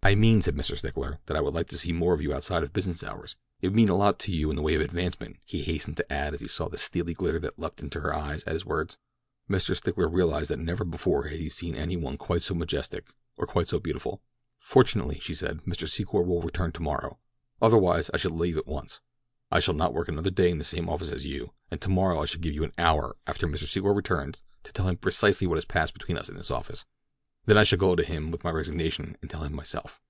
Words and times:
"I 0.00 0.14
mean," 0.14 0.40
said 0.40 0.54
Mr. 0.56 0.74
Stickler, 0.74 1.18
"that 1.26 1.36
I 1.36 1.42
would 1.42 1.52
like 1.52 1.68
to 1.68 1.76
see 1.76 1.92
more 1.92 2.14
of 2.14 2.22
you 2.22 2.32
outside 2.32 2.62
of 2.62 2.72
business 2.72 3.04
hours—it 3.04 3.68
will 3.68 3.74
mean 3.74 3.90
a 3.90 3.94
lot 3.96 4.18
to 4.20 4.32
you 4.32 4.48
in 4.48 4.56
the 4.56 4.62
way 4.62 4.74
of 4.74 4.80
advancement," 4.80 5.36
he 5.44 5.60
hastened 5.62 5.98
to 5.98 6.10
add 6.10 6.32
as 6.32 6.40
he 6.40 6.48
saw 6.48 6.66
the 6.66 6.78
steely 6.78 7.12
glitter 7.12 7.38
that 7.40 7.58
leaped 7.58 7.90
to 7.90 8.00
her 8.00 8.14
eyes 8.14 8.42
at 8.44 8.54
his 8.54 8.64
words. 8.64 8.94
June 8.94 9.52
Lathrop 9.54 9.68
rose. 9.68 9.76
Mr. 9.76 9.78
Stickler 9.82 10.08
realized 10.08 10.48
that 10.48 10.60
never 10.60 10.84
before 10.84 11.24
had 11.24 11.40
he 11.40 11.50
seen 11.50 11.74
any 11.74 11.94
one 11.96 12.16
quite 12.16 12.40
so 12.40 12.54
majestic, 12.54 13.10
or 13.36 13.46
quite 13.46 13.68
so 13.68 13.78
beautiful. 13.78 14.22
"Fortunately," 14.58 15.18
she 15.20 15.34
said, 15.34 15.60
"Mr. 15.66 15.86
Secor 15.86 16.24
will 16.24 16.40
return 16.40 16.72
tomorrow. 16.72 17.18
Otherwise 17.60 18.08
I 18.14 18.16
should 18.16 18.32
leave 18.32 18.56
at 18.56 18.66
once. 18.68 19.02
I 19.50 19.60
shall 19.60 19.74
not 19.74 19.92
work 19.92 20.08
another 20.08 20.30
day 20.30 20.50
in 20.50 20.56
the 20.56 20.64
same 20.64 20.88
office 20.88 21.10
with 21.10 21.26
you, 21.26 21.52
and 21.70 21.82
tomorrow 21.82 22.22
I 22.22 22.24
shall 22.24 22.40
give 22.40 22.54
you 22.54 22.64
an 22.64 22.72
hour 22.78 23.16
after 23.26 23.46
Mr. 23.46 23.66
Secor 23.68 23.94
returns 23.94 24.42
to 24.62 24.72
tell 24.72 24.88
him 24.88 24.96
precisely 24.96 25.46
what 25.46 25.56
has 25.56 25.66
passed 25.66 25.92
between 25.92 26.16
us 26.16 26.30
in 26.30 26.36
this 26.36 26.50
office, 26.50 26.86
then 27.46 27.56
I 27.56 27.64
shall 27.64 27.78
go 27.78 27.96
to 27.96 28.04
him 28.04 28.30
with 28.30 28.44
my 28.44 28.50
resignation 28.50 29.16
and 29.22 29.30
tell 29.30 29.42
him 29.42 29.54
myself." 29.54 30.02